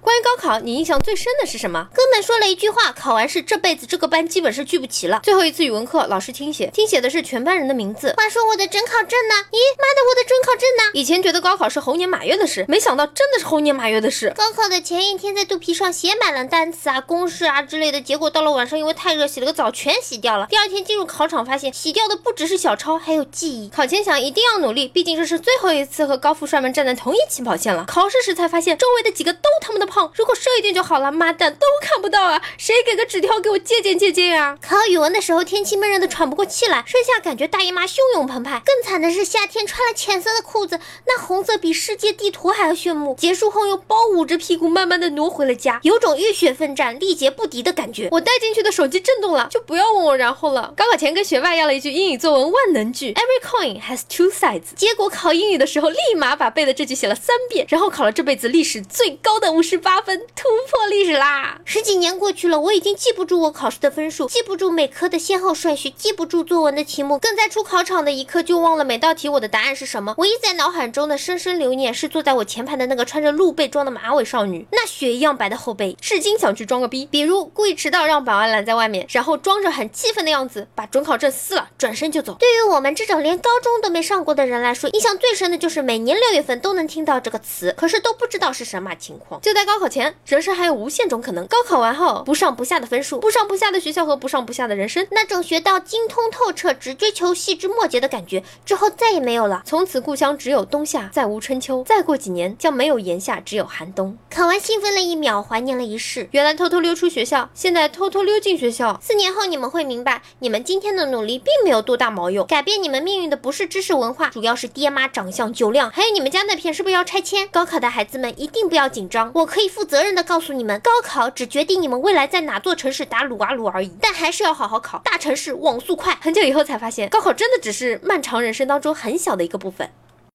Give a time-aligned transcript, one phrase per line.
[0.00, 1.88] 关于高考，你印象最深的是什么？
[1.94, 5.20] 哥们说了一句话：考完试这辈子这个班基本是聚不齐了。
[5.22, 8.14] 最后一次语文课，老师听写，听写的是全班人的名字。
[8.16, 9.34] 话说我的准考证呢？
[9.50, 10.90] 咦，妈的，我的准考证呢？
[10.94, 14.32] 以前觉得高考是猴年马月的事，没想到真的是猴年马月的事。
[14.36, 20.46] 高考的前一天在肚皮上写满了单词啊、公式啊之类的，结果到了晚上因为太热，洗了个澡全洗掉了。
[20.46, 23.68] 第二天进入考场，发现洗掉的不只是小抄，还有记忆。
[23.68, 27.84] 考前想一定要努力，毕竟这是最后一次和高富帅们站在同一起跑线了。
[27.86, 31.06] 考试时才发现周围的几个都他妈的胖，如果瘦一点就好了。
[31.10, 32.42] 妈蛋，都看不到啊！
[32.58, 34.58] 谁给个纸条给我借鉴借鉴啊？
[34.60, 38.60] 考语文的时候天气闷热的喘不过气来，剩下感觉大姨妈汹涌澎湃。
[38.66, 43.14] 更惨的是夏天穿了浅色的裤子，那红色比世界地图还要炫目。
[43.18, 48.08] 结束后又包捂着屁股慢慢的挪回了家，有种浴血奋战、力竭不敌的感觉。
[48.10, 50.74] 我带进去的手机震动了，就不要问我然后了。
[50.76, 54.74] 高考前跟学霸要了一句英语作文万能句：Every coin has two sides。
[54.74, 61.60] 结果考英语的时候，立马把背的这句写了三遍，然后考了这辈子历史最高的五十八分，突破历史啦！
[61.64, 70.14] 十几年过去了，我已经记不住我考试的分数，记不住每科的先后顺序，记不住作文的题目，更在出考场的一刻就忘了每道题我的答案是什么。
[70.18, 82.36] 唯一在脑海中的深深留念是坐在我前排的那个穿着露背装的马尾少女，那雪一样白的后背，至今想去装个逼，比如故意迟到让保安拦在外面，然后装着很气愤的样子把准考证撕了，转身就走。
[82.38, 89.40] 对于我们这种连高中都没上过的人来说，印象最深的就是每年六月份都能听到这个词，可是都不知道是什么情况。
[89.40, 91.44] 就在高考前，人生还有无限种可能。
[91.48, 99.62] 高考完后，不上不下的分数，不上不下的学校和不上不下的人生，那种学到精通透彻，只追求细枝末节的感觉，之后再也没有了。
[99.66, 101.82] 从此故乡只有冬夏，再无春秋。
[101.84, 104.16] 再过几年，将没有炎夏，只有寒冬。
[104.30, 106.28] 考完兴奋了一秒，怀念了一世。
[106.30, 108.96] 原来偷偷溜出学校，现在偷偷溜进学校。
[109.02, 112.46] 四年后你们会明白，你们今天的努力并没有多大毛用。
[112.46, 117.48] 改变你们命运的不是知识文化，主要是爹妈长相酒量，还有你们家那片是不是要拆迁？
[117.48, 125.00] 高考的孩子们一定不要紧张，我可以负责任的告诉你们，高考只决定你们未来在哪座城市打撸啊撸而已，但还是要好好考。
[125.02, 126.14] 大城市网速快。
[126.20, 129.88] 很久以后才发现，高考真的只是漫长人生当中很小的一个部分。